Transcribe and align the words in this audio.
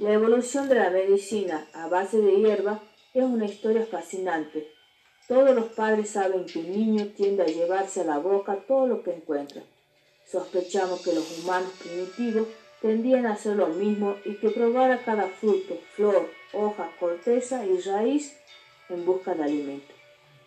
La 0.00 0.14
evolución 0.14 0.66
de 0.70 0.76
la 0.76 0.88
medicina 0.88 1.68
a 1.74 1.86
base 1.88 2.22
de 2.22 2.36
hierba 2.36 2.80
es 3.12 3.22
una 3.22 3.44
historia 3.44 3.84
fascinante. 3.84 4.72
Todos 5.28 5.54
los 5.54 5.66
padres 5.66 6.08
saben 6.08 6.46
que 6.46 6.60
un 6.60 6.72
niño 6.72 7.08
tiende 7.14 7.42
a 7.42 7.46
llevarse 7.46 8.00
a 8.00 8.04
la 8.04 8.16
boca 8.16 8.64
todo 8.66 8.86
lo 8.86 9.02
que 9.02 9.12
encuentra. 9.12 9.62
Sospechamos 10.24 11.02
que 11.02 11.12
los 11.12 11.38
humanos 11.38 11.70
primitivos 11.82 12.48
tendían 12.80 13.26
a 13.26 13.34
hacer 13.34 13.56
lo 13.56 13.66
mismo 13.66 14.16
y 14.24 14.36
que 14.36 14.48
probara 14.48 15.04
cada 15.04 15.28
fruto, 15.28 15.78
flor, 15.94 16.30
hoja, 16.54 16.90
corteza 16.98 17.66
y 17.66 17.78
raíz 17.80 18.38
en 18.88 19.04
busca 19.04 19.34
de 19.34 19.44
alimento. 19.44 19.92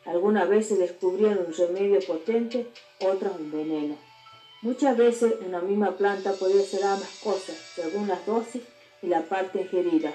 Algunas 0.05 0.49
veces 0.49 0.79
descubrieron 0.79 1.45
un 1.45 1.54
remedio 1.54 1.99
potente, 1.99 2.65
otras 3.05 3.33
un 3.38 3.51
veneno. 3.51 3.97
Muchas 4.63 4.97
veces 4.97 5.36
una 5.46 5.61
misma 5.61 5.96
planta 5.96 6.33
podía 6.33 6.61
hacer 6.61 6.83
ambas 6.83 7.20
cosas, 7.21 7.56
según 7.75 8.07
las 8.07 8.25
dosis 8.25 8.64
y 9.04 9.07
la 9.07 9.21
parte 9.21 9.62
ingerida. 9.62 10.14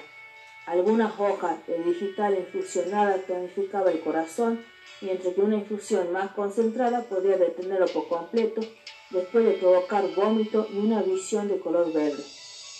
Algunas 0.65 1.17
hojas 1.19 1.65
de 1.67 1.83
digital 1.83 2.37
infusionada 2.37 3.17
tonificaba 3.25 3.91
el 3.91 4.01
corazón, 4.01 4.63
mientras 5.01 5.33
que 5.33 5.41
una 5.41 5.55
infusión 5.55 6.11
más 6.11 6.31
concentrada 6.31 7.03
podía 7.03 7.37
detenerlo 7.37 7.87
por 7.87 8.07
completo 8.07 8.61
después 9.09 9.45
de 9.45 9.53
provocar 9.53 10.03
vómito 10.15 10.67
y 10.71 10.77
una 10.77 11.01
visión 11.01 11.47
de 11.47 11.59
color 11.59 11.91
verde. 11.93 12.23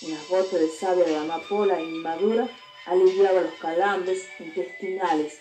Unas 0.02 0.30
gotas 0.30 0.60
de 0.60 0.68
savia 0.70 1.06
de 1.06 1.18
amapola 1.18 1.82
inmadura 1.82 2.48
aliviaba 2.86 3.42
los 3.42 3.54
calambres 3.56 4.24
intestinales 4.40 5.40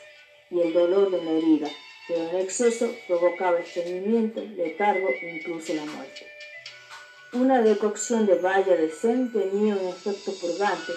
y 0.50 0.60
el 0.60 0.72
dolor 0.72 1.10
de 1.10 1.22
la 1.22 1.30
herida, 1.32 1.68
pero 2.06 2.28
en 2.30 2.36
exceso 2.36 2.90
provocaba 3.06 3.58
estreñimiento, 3.58 4.42
letargo 4.42 5.08
e 5.08 5.36
incluso 5.36 5.74
la 5.74 5.84
muerte. 5.84 6.37
Una 7.32 7.60
decocción 7.60 8.24
de 8.24 8.36
valla 8.36 8.74
de 8.74 8.90
sen 8.90 9.30
tenía 9.30 9.76
un 9.76 9.88
efecto 9.88 10.32
purgante, 10.32 10.94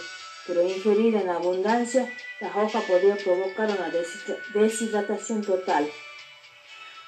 pero 0.47 0.65
ingerida 0.65 1.19
en 1.19 1.29
abundancia, 1.29 2.09
la 2.39 2.55
hoja 2.55 2.79
podía 2.81 3.17
provocar 3.17 3.69
una 3.69 3.91
deshidratación 4.53 5.41
total. 5.43 5.91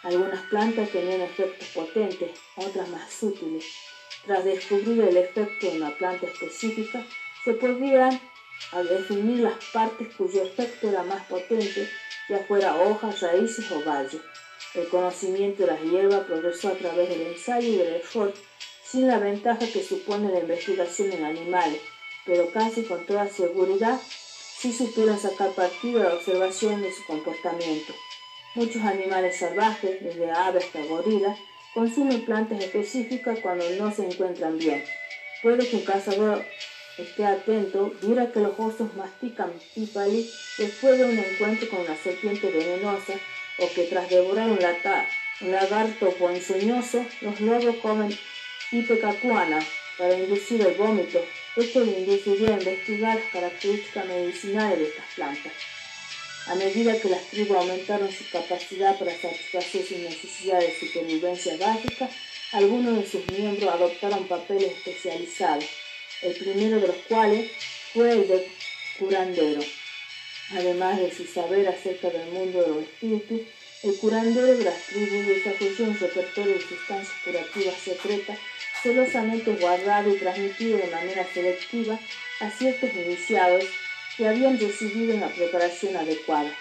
Algunas 0.03 0.41
plantas 0.47 0.89
tenían 0.89 1.21
efectos 1.21 1.69
potentes, 1.69 2.31
otras 2.57 2.89
más 2.89 3.13
sutiles. 3.13 3.63
Tras 4.25 4.43
descubrir 4.43 5.01
el 5.01 5.15
efecto 5.15 5.67
de 5.67 5.77
una 5.77 5.95
planta 5.95 6.25
específica, 6.25 7.05
se 7.45 7.53
podían 7.53 8.19
definir 8.89 9.39
las 9.39 9.55
partes 9.71 10.13
cuyo 10.17 10.43
efecto 10.43 10.89
era 10.89 11.03
más 11.03 11.25
potente, 11.27 11.89
ya 12.27 12.39
fuera 12.39 12.75
hojas, 12.75 13.21
raíces 13.21 13.71
o 13.71 13.81
valles. 13.85 14.21
El 14.73 14.89
conocimiento 14.89 15.63
de 15.63 15.71
las 15.71 15.81
hierbas 15.81 16.25
progresó 16.25 16.69
a 16.69 16.73
través 16.73 17.07
del 17.07 17.21
ensayo 17.21 17.67
y 17.67 17.77
del 17.77 17.93
error, 17.95 18.33
sin 18.93 19.07
la 19.07 19.17
ventaja 19.17 19.65
que 19.65 19.83
supone 19.83 20.31
la 20.31 20.41
investigación 20.41 21.11
en 21.13 21.25
animales, 21.25 21.81
pero 22.27 22.51
casi 22.51 22.83
con 22.83 23.03
toda 23.07 23.27
seguridad 23.27 23.99
sí 24.05 24.71
supieron 24.71 25.19
sacar 25.19 25.49
partido 25.53 25.97
de 25.97 26.09
la 26.09 26.13
observación 26.13 26.79
de 26.83 26.93
su 26.93 27.03
comportamiento. 27.05 27.91
Muchos 28.53 28.83
animales 28.83 29.39
salvajes, 29.39 29.99
desde 30.03 30.29
aves 30.29 30.65
hasta 30.65 30.85
gorilas, 30.85 31.39
consumen 31.73 32.23
plantas 32.23 32.63
específicas 32.63 33.39
cuando 33.39 33.67
no 33.71 33.91
se 33.91 34.05
encuentran 34.05 34.59
bien. 34.59 34.83
Puede 35.41 35.67
que 35.67 35.77
un 35.77 35.85
cazador 35.85 36.45
esté 36.99 37.25
atento, 37.25 37.95
viera 37.99 38.31
que 38.31 38.41
los 38.41 38.59
osos 38.59 38.93
mastican 38.93 39.51
pípali 39.73 40.29
después 40.59 40.99
de 40.99 41.05
un 41.05 41.17
encuentro 41.17 41.67
con 41.67 41.81
una 41.81 41.95
serpiente 41.95 42.51
venenosa 42.51 43.13
o 43.57 43.73
que 43.73 43.85
tras 43.85 44.07
devorar 44.07 44.51
un, 44.51 44.59
un 45.41 45.51
lagarto 45.51 46.11
ponzoñoso, 46.11 47.03
los 47.21 47.41
lobos 47.41 47.75
comen 47.77 48.15
ipecacuana 48.73 49.59
para 49.97 50.17
inducir 50.17 50.61
el 50.61 50.73
vómito. 50.73 51.23
Esto 51.55 51.83
le 51.83 51.99
induciría 51.99 52.55
a 52.55 52.59
investigar 52.59 53.15
las 53.15 53.31
características 53.31 54.05
medicinales 54.07 54.79
de 54.79 54.85
estas 54.85 55.05
plantas. 55.15 55.53
A 56.47 56.55
medida 56.55 56.99
que 56.99 57.09
las 57.09 57.23
tribus 57.29 57.57
aumentaron 57.57 58.11
su 58.11 58.29
capacidad 58.29 58.97
para 58.99 59.11
satisfacer 59.11 59.85
sus 59.85 59.97
necesidades 59.99 60.73
de 60.73 60.87
supervivencia 60.87 61.57
básica, 61.57 62.09
algunos 62.51 62.97
de 62.97 63.09
sus 63.09 63.25
miembros 63.31 63.73
adoptaron 63.73 64.27
papeles 64.27 64.73
especializados, 64.73 65.65
el 66.21 66.35
primero 66.35 66.81
de 66.81 66.87
los 66.87 66.97
cuales 67.07 67.49
fue 67.93 68.11
el 68.11 68.27
de 68.27 68.47
curandero. 68.99 69.61
Además 70.51 70.99
de 70.99 71.11
su 71.11 71.25
saber 71.25 71.67
acerca 71.67 72.09
del 72.09 72.29
mundo 72.31 72.61
de 72.61 72.67
los 72.67 72.83
espíritus, 72.83 73.41
el 73.83 73.95
curandero 73.97 74.57
de 74.57 74.65
las 74.65 74.81
tribus 74.87 75.27
desarrolló 75.27 75.85
un 75.85 75.99
repertorio 75.99 76.53
de 76.53 76.61
sustancias 76.61 77.17
curativas 77.23 77.75
secretas 77.83 78.37
celosamente 78.83 79.55
guardado 79.55 80.13
y 80.13 80.19
transmitido 80.19 80.77
de 80.77 80.87
manera 80.87 81.25
selectiva 81.33 81.97
a 82.41 82.49
ciertos 82.51 82.93
iniciados 82.93 83.63
que 84.17 84.27
habían 84.27 84.59
recibido 84.59 85.15
una 85.15 85.29
preparación 85.29 85.95
adecuada. 85.95 86.51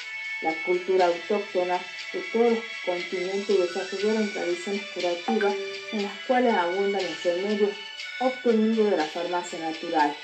La 0.41 0.55
cultura 0.65 1.07
autóctona 1.07 1.79
de 2.13 2.21
todos 2.33 2.53
los 2.53 2.65
continentes 2.87 3.59
desarrollaron 3.59 4.33
tradiciones 4.33 4.83
curativas 4.95 5.55
en 5.93 6.03
las 6.03 6.13
cuales 6.27 6.55
abundan 6.55 7.03
los 7.03 7.25
remedios 7.25 7.71
obtenidos 8.21 8.91
de 8.91 8.97
la 8.97 9.05
farmacia 9.05 9.59
natural. 9.59 10.15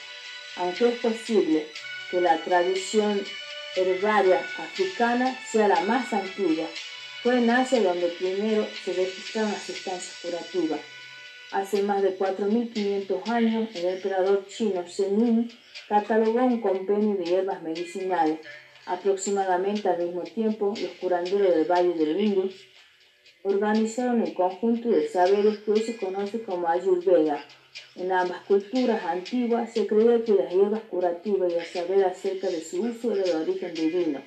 Aunque 0.57 0.89
es 0.89 0.99
posible 1.01 1.67
que 2.11 2.21
la 2.21 2.39
tradición 2.39 3.23
herbaria 3.77 4.41
africana 4.59 5.39
sea 5.51 5.69
la 5.69 5.81
más 5.81 6.13
antigua, 6.13 6.67
fue 7.23 7.39
en 7.39 7.51
Asia 7.51 7.83
donde 7.83 8.09
primero 8.09 8.67
se 8.85 8.93
registraron 8.93 9.53
las 9.53 9.63
sustancias 9.63 10.17
curativas. 10.23 10.81
Hace 11.51 11.83
más 11.83 12.03
de 12.03 12.19
4.500 12.19 13.29
años, 13.31 13.69
el 13.75 13.87
emperador 13.87 14.47
chino 14.49 14.85
Zenin 14.87 15.51
catalogó 15.89 16.45
un 16.45 16.61
compendio 16.61 17.17
de 17.17 17.25
hierbas 17.25 17.63
medicinales. 17.63 18.41
Aproximadamente 18.85 19.89
al 19.89 20.05
mismo 20.05 20.23
tiempo, 20.23 20.75
los 20.79 20.91
curanderos 21.01 21.55
del 21.55 21.65
Valle 21.65 21.95
del 21.95 22.21
Indus 22.21 22.55
organizaron 23.43 24.21
un 24.21 24.35
conjunto 24.35 24.91
de 24.91 25.09
saberes 25.09 25.59
que 25.59 25.71
hoy 25.71 25.81
se 25.81 25.97
conoce 25.97 26.43
como 26.43 26.69
Ayurveda. 26.69 27.43
En 27.97 28.13
ambas 28.13 28.43
culturas 28.43 29.03
antiguas 29.05 29.73
se 29.73 29.87
creía 29.87 30.23
que 30.23 30.35
las 30.35 30.53
hierbas 30.53 30.83
curativas 30.91 31.51
y 31.51 31.57
el 31.57 31.65
saber 31.65 32.05
acerca 32.05 32.49
de 32.49 32.61
su 32.61 32.83
uso 32.83 33.13
era 33.13 33.25
de 33.25 33.35
origen 33.37 33.73
divino. 33.73 34.21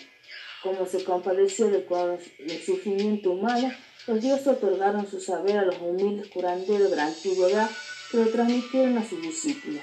Como 0.63 0.87
se 0.87 1.03
compadeció 1.03 1.67
del 1.67 2.61
sufrimiento 2.65 3.31
humano, 3.31 3.71
los 4.07 4.21
dioses 4.21 4.47
otorgaron 4.47 5.09
su 5.09 5.19
saber 5.19 5.57
a 5.57 5.65
los 5.65 5.77
humildes 5.79 6.29
curanderos 6.31 6.89
de 6.89 6.95
la 6.95 7.07
antigüedad 7.07 7.69
que 8.09 8.17
lo 8.17 8.29
transmitieron 8.29 8.97
a 8.97 9.07
sus 9.07 9.21
discípulos. 9.21 9.81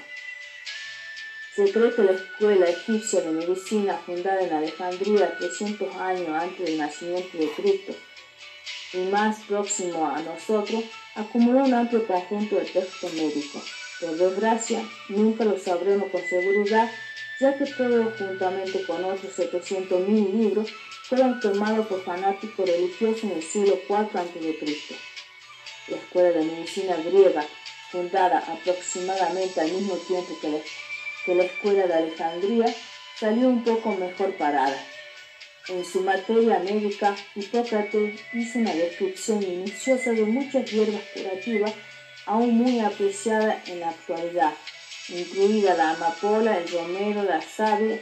Se 1.55 1.71
cree 1.71 1.93
que 1.93 2.03
la 2.03 2.11
escuela 2.11 2.69
egipcia 2.69 3.21
de 3.21 3.31
medicina 3.31 3.97
fundada 4.05 4.41
en 4.41 4.53
Alejandría 4.53 5.37
300 5.37 5.95
años 5.95 6.29
antes 6.29 6.65
del 6.65 6.77
nacimiento 6.77 7.37
de 7.37 7.49
Cristo 7.51 7.93
y 8.93 8.97
más 9.09 9.39
próximo 9.41 10.07
a 10.07 10.21
nosotros, 10.21 10.83
acumuló 11.15 11.63
un 11.63 11.73
amplio 11.73 12.05
conjunto 12.07 12.55
de 12.55 12.65
textos 12.65 13.13
médicos. 13.13 13.63
Por 13.99 14.15
desgracia, 14.15 14.81
nunca 15.09 15.45
lo 15.45 15.59
sabremos 15.59 16.09
con 16.11 16.21
seguridad, 16.21 16.89
ya 17.39 17.57
que 17.57 17.65
todos, 17.65 18.17
juntamente 18.17 18.83
con 18.85 19.03
otros 19.03 19.37
700.000 19.37 20.33
libros, 20.33 20.69
quemados 21.09 21.87
por 21.87 22.03
fanáticos 22.03 22.69
religiosos 22.69 23.23
en 23.23 23.31
el 23.31 23.43
siglo 23.43 23.79
IV 23.89 24.19
a.C. 24.19 24.75
La 25.87 25.97
escuela 25.97 26.29
de 26.29 26.45
medicina 26.45 26.95
griega, 26.97 27.43
fundada 27.91 28.37
aproximadamente 28.39 29.59
al 29.59 29.71
mismo 29.71 29.95
tiempo 29.95 30.37
que 31.25 31.35
la 31.35 31.43
escuela 31.43 31.87
de 31.87 31.93
Alejandría 31.93 32.75
salió 33.19 33.47
un 33.47 33.63
poco 33.63 33.95
mejor 33.95 34.33
parada. 34.35 34.77
En 35.67 35.83
su 35.83 36.01
materia 36.01 36.59
médica, 36.59 37.15
Hipócrates 37.35 38.19
hizo 38.33 38.59
una 38.59 38.73
descripción 38.73 39.39
minuciosa 39.39 40.11
de 40.11 40.23
muchas 40.23 40.69
hierbas 40.71 41.01
curativas 41.13 41.73
aún 42.25 42.55
muy 42.55 42.79
apreciadas 42.79 43.67
en 43.67 43.79
la 43.79 43.89
actualidad, 43.89 44.53
incluida 45.07 45.73
la 45.73 45.91
amapola, 45.91 46.57
el 46.57 46.71
romero, 46.71 47.23
la 47.23 47.41
savia 47.41 47.99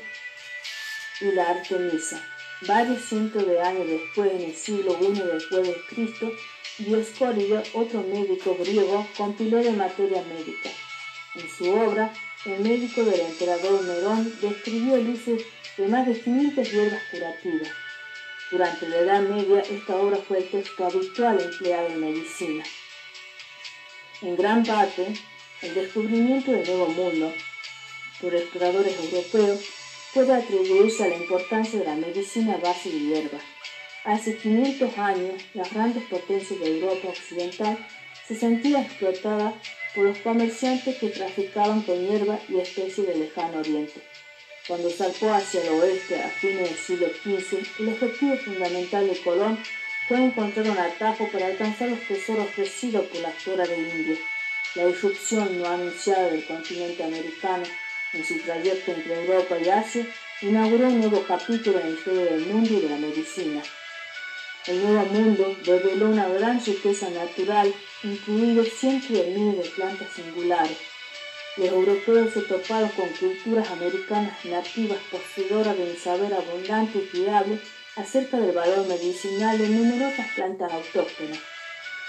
y 1.22 1.26
la 1.32 1.50
artemisa. 1.50 2.22
Varios 2.62 3.04
cientos 3.04 3.46
de 3.46 3.62
años 3.62 3.88
después, 3.88 4.32
en 4.32 4.42
el 4.42 4.56
siglo 4.56 4.98
I 5.00 5.12
después 5.12 5.68
de 5.68 5.76
Cristo, 5.90 6.32
Dioscórides, 6.80 7.70
otro 7.74 8.02
médico 8.02 8.58
griego, 8.60 9.08
compiló 9.16 9.58
de 9.58 9.72
materia 9.72 10.24
médica. 10.24 10.70
En 11.36 11.50
su 11.50 11.70
obra 11.70 12.12
el 12.46 12.60
médico 12.62 13.04
del 13.04 13.20
emperador 13.20 13.84
Nerón 13.84 14.34
describió 14.42 14.96
el 14.96 15.10
uso 15.10 15.38
de 15.78 15.88
más 15.88 16.08
de 16.08 16.20
500 16.20 16.72
hierbas 16.72 17.04
curativas. 17.12 17.70
Durante 18.52 18.88
la 18.88 18.98
Edad 18.98 19.22
Media, 19.22 19.60
esta 19.60 19.96
obra 19.98 20.18
fue 20.18 20.38
el 20.38 20.50
texto 20.50 20.86
habitual 20.86 21.42
empleado 21.42 21.88
en 21.88 22.00
medicina. 22.00 22.64
En 24.22 24.38
gran 24.38 24.64
parte, 24.64 25.14
el 25.62 25.74
descubrimiento 25.74 26.52
del 26.52 26.66
Nuevo 26.66 26.88
Mundo 26.88 27.34
por 28.22 28.34
exploradores 28.34 28.98
europeos 28.98 29.60
puede 30.18 30.34
atribuirse 30.34 31.04
a 31.04 31.10
la 31.10 31.18
importancia 31.18 31.78
de 31.78 31.86
la 31.86 31.96
medicina 31.96 32.56
a 32.56 32.58
base 32.58 32.90
de 32.90 33.00
hierbas. 33.02 33.44
Hace 34.04 34.36
500 34.36 34.98
años, 34.98 35.44
las 35.54 35.72
grandes 35.72 36.04
potencias 36.06 36.60
de 36.60 36.80
Europa 36.80 37.10
Occidental 37.10 37.78
se 38.28 38.36
sentían 38.36 38.82
explotadas 38.82 39.54
por 39.94 40.06
los 40.06 40.18
comerciantes 40.18 40.98
que 40.98 41.10
traficaban 41.10 41.84
con 41.84 42.04
hierba 42.04 42.40
y 42.50 42.58
especies 42.58 43.06
del 43.06 43.20
lejano 43.20 43.60
oriente. 43.60 44.02
Cuando 44.68 44.90
zarpó 44.90 45.32
hacia 45.32 45.62
el 45.62 45.70
oeste 45.70 46.20
a 46.20 46.30
fines 46.30 46.64
del 46.64 46.78
siglo 46.80 47.08
XV, 47.10 47.82
el 47.82 47.90
objetivo 47.90 48.38
fundamental 48.38 49.08
de 49.08 49.18
Colón 49.18 49.60
fue 50.08 50.18
encontrar 50.18 50.68
un 50.68 50.80
atajo 50.80 51.30
para 51.32 51.46
alcanzar 51.46 51.90
los 51.90 52.02
tesoros 52.08 52.48
ofrecidos 52.48 53.06
por 53.06 53.22
la 53.22 53.30
flora 53.30 53.68
de 53.68 53.78
India. 53.78 54.18
La 54.74 54.90
irrupción 54.90 55.60
no 55.60 55.68
anunciada 55.68 56.32
del 56.32 56.44
continente 56.44 57.04
americano 57.04 57.66
en 58.14 58.26
su 58.26 58.38
trayecto 58.40 58.92
entre 58.92 59.26
Europa 59.26 59.58
y 59.60 59.70
Asia 59.70 60.06
inauguró 60.42 60.88
un 60.88 61.00
nuevo 61.00 61.24
capítulo 61.28 61.80
en 61.80 61.86
la 61.86 61.98
historia 61.98 62.26
del 62.26 62.46
mundo 62.46 62.74
y 62.74 62.82
de 62.82 62.90
la 62.90 62.98
medicina. 62.98 63.62
El 64.68 64.84
nuevo 64.84 65.06
mundo 65.06 65.56
reveló 65.64 66.10
una 66.10 66.28
gran 66.28 66.64
riqueza 66.64 67.10
natural, 67.10 67.74
incluidos 68.04 68.68
cientos 68.70 69.12
de 69.12 69.24
miles 69.28 69.64
de 69.64 69.70
plantas 69.70 70.10
singulares. 70.14 70.78
Los 71.58 71.70
europeos 71.70 72.34
se 72.34 72.42
toparon 72.42 72.90
con 72.90 73.10
culturas 73.10 73.70
americanas 73.72 74.46
nativas 74.46 75.00
poseedoras 75.10 75.78
de 75.78 75.84
un 75.84 75.98
saber 75.98 76.34
abundante 76.34 77.00
y 77.00 77.02
fiable 77.02 77.60
acerca 77.96 78.38
del 78.38 78.52
valor 78.52 78.86
medicinal 78.88 79.58
de 79.58 79.70
numerosas 79.70 80.28
plantas 80.36 80.72
autóctonas. 80.72 81.40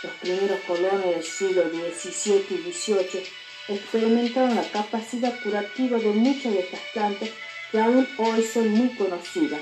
Los 0.03 0.13
primeros 0.21 0.61
colonos 0.67 1.05
del 1.05 1.23
siglo 1.23 1.63
XVII 1.71 2.45
y 2.51 2.73
XVIII 2.73 3.27
experimentaron 3.69 4.57
la 4.57 4.69
capacidad 4.71 5.39
curativa 5.43 5.99
de 5.99 6.09
muchas 6.09 6.53
de 6.53 6.61
estas 6.61 6.81
plantas 6.93 7.29
que 7.71 7.79
aún 7.79 8.09
hoy 8.17 8.43
son 8.43 8.71
muy 8.71 8.89
conocidas. 8.97 9.61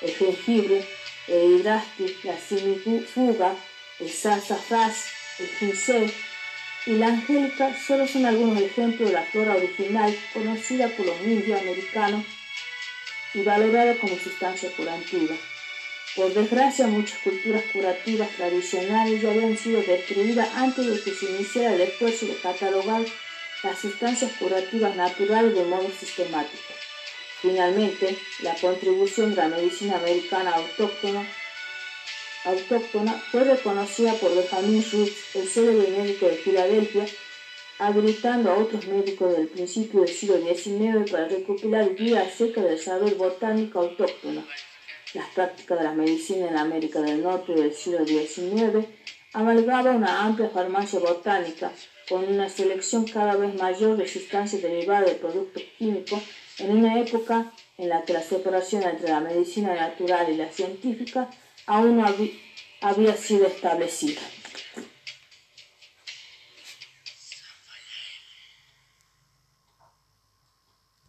El 0.00 0.10
jengibre, 0.12 0.84
el 1.26 1.60
hidrasti, 1.60 2.16
la 2.22 2.38
simifuga, 2.38 3.54
el 3.98 4.10
sassafras, 4.10 5.06
el 5.38 5.48
ginseng 5.48 6.12
y 6.86 6.92
la 6.92 7.08
angélica 7.08 7.76
solo 7.86 8.06
son 8.06 8.24
algunos 8.24 8.60
ejemplos 8.60 9.10
de 9.10 9.14
la 9.14 9.24
flora 9.24 9.54
original 9.54 10.16
conocida 10.32 10.88
por 10.88 11.06
los 11.06 11.20
indios 11.22 11.60
americanos 11.60 12.24
y 13.34 13.42
valorada 13.42 13.94
como 13.96 14.16
sustancia 14.16 14.70
curativa. 14.76 15.36
Por 16.16 16.32
desgracia, 16.34 16.86
muchas 16.86 17.18
culturas 17.18 17.62
curativas 17.72 18.30
tradicionales 18.30 19.22
ya 19.22 19.30
habían 19.30 19.56
sido 19.56 19.82
destruidas 19.82 20.48
antes 20.56 20.86
de 20.86 21.00
que 21.00 21.12
se 21.12 21.30
iniciara 21.30 21.74
el 21.74 21.82
esfuerzo 21.82 22.26
de 22.26 22.36
catalogar 22.36 23.02
las 23.62 23.78
sustancias 23.78 24.32
curativas 24.38 24.96
naturales 24.96 25.54
de 25.54 25.64
modo 25.64 25.88
sistemático. 25.90 26.72
Finalmente, 27.42 28.18
la 28.42 28.54
contribución 28.54 29.30
de 29.30 29.36
la 29.36 29.48
medicina 29.48 29.96
americana 29.96 30.54
autóctona, 30.54 31.26
fue 33.30 33.44
reconocida 33.44 34.14
por 34.14 34.34
Benjamin 34.34 34.82
Schultz, 34.82 35.36
el 35.36 35.48
célebre 35.48 35.88
médico 35.90 36.26
de 36.26 36.36
Filadelfia, 36.36 37.06
habilitando 37.78 38.50
a 38.50 38.58
otros 38.58 38.86
médicos 38.86 39.36
del 39.36 39.48
principio 39.48 40.00
del 40.00 40.08
siglo 40.08 40.36
XIX 40.36 41.10
para 41.10 41.28
recopilar 41.28 41.94
guías 41.94 42.28
acerca 42.28 42.62
del 42.62 42.78
saber 42.78 43.14
botánico 43.14 43.80
autóctono. 43.80 44.44
Las 45.14 45.28
prácticas 45.30 45.78
de 45.78 45.84
la 45.84 45.92
medicina 45.92 46.48
en 46.48 46.56
América 46.56 47.00
del 47.00 47.22
Norte 47.22 47.52
del 47.52 47.74
siglo 47.74 48.06
XIX 48.06 48.86
amalgaba 49.32 49.92
una 49.92 50.24
amplia 50.24 50.50
farmacia 50.50 50.98
botánica 50.98 51.72
con 52.10 52.24
una 52.24 52.48
selección 52.48 53.06
cada 53.06 53.36
vez 53.36 53.54
mayor 53.54 53.96
de 53.96 54.08
sustancias 54.08 54.60
derivadas 54.60 55.06
de 55.06 55.14
productos 55.14 55.62
químicos 55.78 56.20
en 56.58 56.72
una 56.72 56.98
época 57.00 57.52
en 57.78 57.88
la 57.88 58.02
que 58.02 58.12
la 58.12 58.20
separación 58.20 58.82
entre 58.82 59.10
la 59.10 59.20
medicina 59.20 59.74
natural 59.76 60.28
y 60.28 60.36
la 60.36 60.50
científica 60.50 61.30
aún 61.66 61.98
no 61.98 62.06
había 62.80 63.16
sido 63.16 63.46
establecida. 63.46 64.20